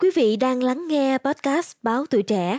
[0.00, 2.58] Quý vị đang lắng nghe podcast Báo Tuổi Trẻ.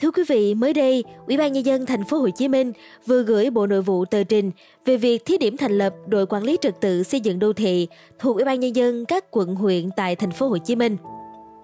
[0.00, 2.72] Thưa quý vị, mới đây, Ủy ban nhân dân thành phố Hồ Chí Minh
[3.06, 4.50] vừa gửi Bộ Nội vụ tờ trình
[4.84, 7.88] về việc thí điểm thành lập đội quản lý trật tự xây dựng đô thị
[8.18, 10.96] thuộc Ủy ban nhân dân các quận huyện tại thành phố Hồ Chí Minh.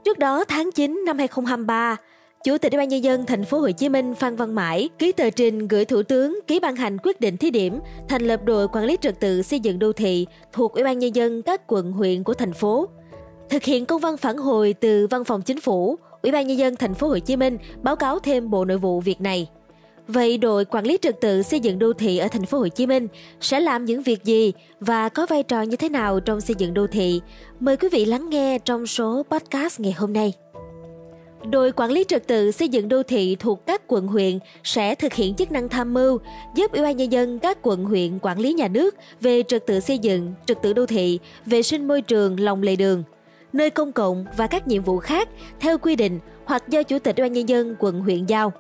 [0.05, 1.97] Trước đó, tháng 9 năm 2023,
[2.45, 5.13] Chủ tịch Ủy ban nhân dân thành phố Hồ Chí Minh Phan Văn Mãi ký
[5.13, 8.69] tờ trình gửi Thủ tướng ký ban hành quyết định thí điểm thành lập đội
[8.69, 11.93] quản lý trật tự xây dựng đô thị thuộc Ủy ban nhân dân các quận
[11.93, 12.89] huyện của thành phố.
[13.51, 16.77] Thực hiện công văn phản hồi từ Văn phòng Chính phủ, Ủy ban nhân dân
[16.77, 19.49] thành phố Hồ Chí Minh báo cáo thêm Bộ Nội vụ việc này.
[20.09, 22.87] Vậy đội quản lý trật tự xây dựng đô thị ở thành phố Hồ Chí
[22.87, 23.09] Minh
[23.41, 26.75] sẽ làm những việc gì và có vai trò như thế nào trong xây dựng
[26.75, 27.21] đô thị?
[27.61, 30.33] Mời quý vị lắng nghe trong số podcast ngày hôm nay.
[31.51, 35.13] Đội quản lý trật tự xây dựng đô thị thuộc các quận huyện sẽ thực
[35.15, 36.19] hiện chức năng tham mưu,
[36.55, 39.81] giúp Ủy ban nhân dân các quận huyện quản lý nhà nước về trật tự
[39.81, 43.03] xây dựng, trật tự đô thị, vệ sinh môi trường, lòng lề đường,
[43.53, 45.29] nơi công cộng và các nhiệm vụ khác
[45.61, 48.53] theo quy định hoặc do Chủ tịch Ủy ban nhân dân quận huyện giao.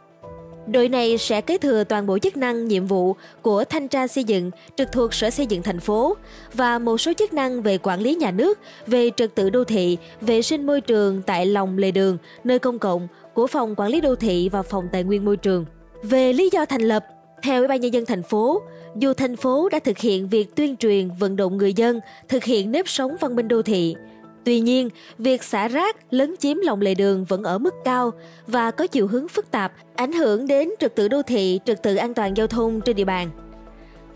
[0.66, 4.24] Đội này sẽ kế thừa toàn bộ chức năng, nhiệm vụ của thanh tra xây
[4.24, 6.16] dựng trực thuộc Sở Xây dựng thành phố
[6.54, 9.98] và một số chức năng về quản lý nhà nước, về trật tự đô thị,
[10.20, 14.00] vệ sinh môi trường tại lòng lề đường, nơi công cộng của Phòng Quản lý
[14.00, 15.64] Đô thị và Phòng Tài nguyên Môi trường.
[16.02, 17.04] Về lý do thành lập,
[17.42, 18.62] theo Ủy ban nhân dân thành phố,
[18.96, 22.72] dù thành phố đã thực hiện việc tuyên truyền vận động người dân thực hiện
[22.72, 23.96] nếp sống văn minh đô thị,
[24.44, 28.12] Tuy nhiên, việc xả rác lấn chiếm lòng lề đường vẫn ở mức cao
[28.46, 31.96] và có chiều hướng phức tạp, ảnh hưởng đến trật tự đô thị, trật tự
[31.96, 33.30] an toàn giao thông trên địa bàn.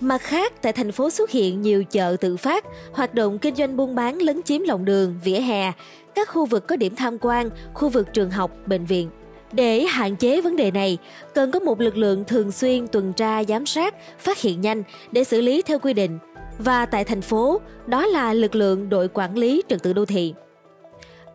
[0.00, 3.76] Mặt khác, tại thành phố xuất hiện nhiều chợ tự phát, hoạt động kinh doanh
[3.76, 5.72] buôn bán lấn chiếm lòng đường, vỉa hè,
[6.14, 9.10] các khu vực có điểm tham quan, khu vực trường học, bệnh viện.
[9.52, 10.98] Để hạn chế vấn đề này,
[11.34, 15.24] cần có một lực lượng thường xuyên tuần tra giám sát, phát hiện nhanh để
[15.24, 16.18] xử lý theo quy định,
[16.58, 20.34] và tại thành phố, đó là lực lượng đội quản lý trật tự đô thị.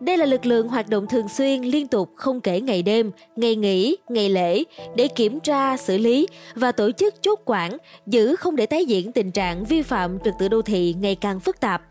[0.00, 3.56] Đây là lực lượng hoạt động thường xuyên liên tục không kể ngày đêm, ngày
[3.56, 4.64] nghỉ, ngày lễ
[4.96, 7.76] để kiểm tra, xử lý và tổ chức chốt quản,
[8.06, 11.40] giữ không để tái diễn tình trạng vi phạm trật tự đô thị ngày càng
[11.40, 11.82] phức tạp.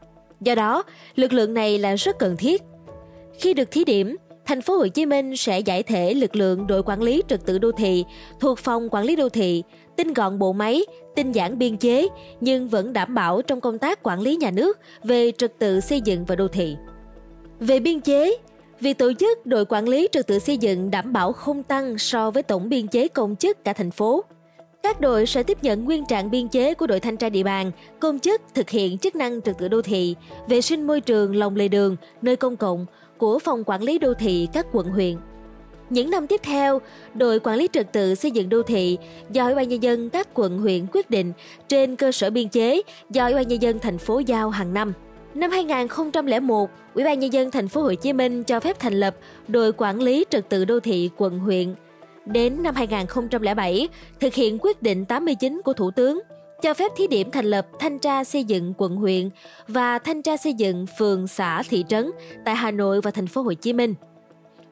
[0.41, 0.83] Do đó,
[1.15, 2.61] lực lượng này là rất cần thiết.
[3.39, 6.83] Khi được thí điểm, thành phố Hồ Chí Minh sẽ giải thể lực lượng đội
[6.83, 8.05] quản lý trật tự đô thị
[8.39, 9.63] thuộc phòng quản lý đô thị
[9.95, 12.07] tinh gọn bộ máy, tinh giản biên chế
[12.41, 16.01] nhưng vẫn đảm bảo trong công tác quản lý nhà nước về trật tự xây
[16.01, 16.75] dựng và đô thị.
[17.59, 18.37] Về biên chế,
[18.79, 22.31] việc tổ chức đội quản lý trật tự xây dựng đảm bảo không tăng so
[22.31, 24.23] với tổng biên chế công chức cả thành phố.
[24.83, 27.71] Các đội sẽ tiếp nhận nguyên trạng biên chế của đội thanh tra địa bàn,
[27.99, 30.15] công chức thực hiện chức năng trật tự đô thị,
[30.47, 32.85] vệ sinh môi trường lòng lề đường, nơi công cộng
[33.17, 35.17] của phòng quản lý đô thị các quận huyện.
[35.89, 36.81] Những năm tiếp theo,
[37.13, 38.97] đội quản lý trật tự xây dựng đô thị
[39.29, 41.33] do Ủy ban nhân dân các quận huyện quyết định
[41.67, 44.93] trên cơ sở biên chế do Ủy ban nhân dân thành phố giao hàng năm.
[45.33, 49.15] Năm 2001, Ủy ban nhân dân thành phố Hồ Chí Minh cho phép thành lập
[49.47, 51.75] đội quản lý trật tự đô thị quận huyện.
[52.25, 53.87] Đến năm 2007,
[54.19, 56.19] thực hiện quyết định 89 của Thủ tướng
[56.63, 59.29] cho phép thí điểm thành lập thanh tra xây dựng quận huyện
[59.67, 62.11] và thanh tra xây dựng phường xã thị trấn
[62.45, 63.95] tại Hà Nội và thành phố Hồ Chí Minh.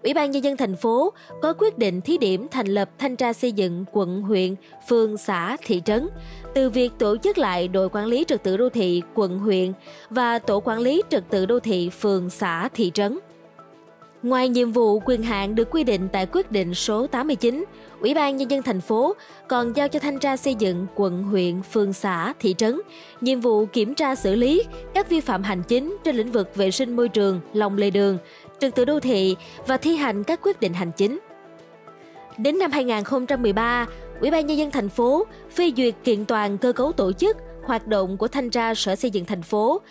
[0.04, 3.34] Ủy ban nhân dân thành phố có quyết định thí điểm thành lập thanh tra
[3.34, 4.56] xây dựng quận, huyện,
[4.90, 6.10] phường, xã, thị trấn
[6.54, 9.74] từ việc tổ chức lại đội quản lý trật tự đô thị quận, huyện
[10.10, 13.20] và tổ quản lý trật tự đô thị phường, xã, thị trấn.
[14.24, 17.66] Ngoài nhiệm vụ quyền hạn được quy định tại quyết định số 89,
[18.00, 19.16] Ủy ban Nhân dân thành phố
[19.48, 22.82] còn giao cho thanh tra xây dựng quận, huyện, phường, xã, thị trấn
[23.22, 26.72] nhiệm vụ kiểm tra xử lý các vi phạm hành chính trên lĩnh vực vệ
[26.72, 28.18] sinh môi trường, lòng lề đường,
[28.60, 29.36] trật tự đô thị
[29.68, 31.20] và thi hành các quyết định hành chính.
[32.38, 33.88] Đến năm 2013,
[34.22, 37.88] Ủy ban nhân dân thành phố phê duyệt kiện toàn cơ cấu tổ chức, hoạt
[37.88, 39.82] động của thanh tra Sở Xây dựng thành phố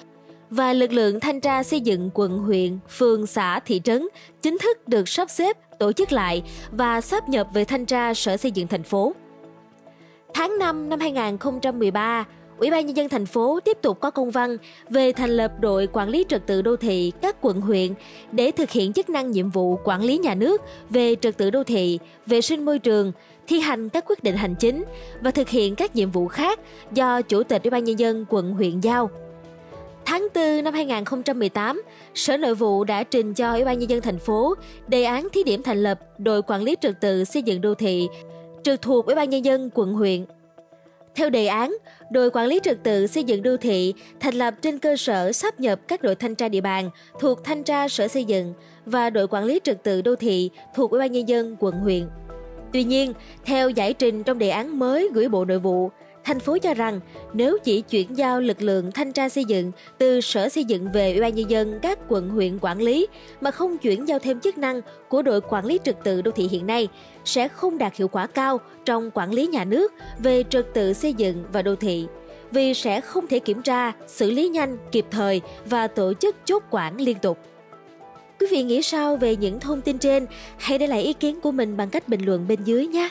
[0.50, 4.08] và lực lượng thanh tra xây dựng quận huyện, phường, xã, thị trấn
[4.42, 8.36] chính thức được sắp xếp, tổ chức lại và sáp nhập về thanh tra Sở
[8.36, 9.14] Xây dựng thành phố.
[10.34, 12.24] Tháng 5 năm 2013,
[12.58, 14.56] Ủy ban nhân dân thành phố tiếp tục có công văn
[14.88, 17.94] về thành lập đội quản lý trật tự đô thị các quận huyện
[18.32, 21.64] để thực hiện chức năng nhiệm vụ quản lý nhà nước về trật tự đô
[21.64, 23.12] thị, vệ sinh môi trường,
[23.46, 24.84] thi hành các quyết định hành chính
[25.20, 26.60] và thực hiện các nhiệm vụ khác
[26.92, 29.10] do Chủ tịch Ủy ban nhân dân quận huyện giao.
[30.10, 31.82] Tháng 4 năm 2018,
[32.14, 34.54] Sở Nội vụ đã trình cho Ủy ban nhân dân thành phố
[34.88, 38.08] đề án thí điểm thành lập đội quản lý trật tự xây dựng đô thị
[38.62, 40.24] trực thuộc Ủy ban nhân dân quận huyện
[41.14, 41.76] theo đề án,
[42.10, 45.60] đội quản lý trật tự xây dựng đô thị thành lập trên cơ sở sắp
[45.60, 46.90] nhập các đội thanh tra địa bàn
[47.20, 48.54] thuộc thanh tra sở xây dựng
[48.86, 52.08] và đội quản lý trật tự đô thị thuộc Ủy ban nhân dân quận huyện.
[52.72, 53.12] Tuy nhiên,
[53.44, 55.90] theo giải trình trong đề án mới gửi Bộ Nội vụ,
[56.30, 57.00] thành phố cho rằng
[57.32, 61.12] nếu chỉ chuyển giao lực lượng thanh tra xây dựng từ Sở Xây dựng về
[61.12, 63.06] Ủy ban nhân dân các quận huyện quản lý
[63.40, 66.48] mà không chuyển giao thêm chức năng của đội quản lý trật tự đô thị
[66.50, 66.88] hiện nay
[67.24, 71.14] sẽ không đạt hiệu quả cao trong quản lý nhà nước về trật tự xây
[71.14, 72.06] dựng và đô thị
[72.50, 76.62] vì sẽ không thể kiểm tra, xử lý nhanh, kịp thời và tổ chức chốt
[76.70, 77.38] quản liên tục.
[78.40, 80.26] Quý vị nghĩ sao về những thông tin trên?
[80.58, 83.10] Hãy để lại ý kiến của mình bằng cách bình luận bên dưới nhé.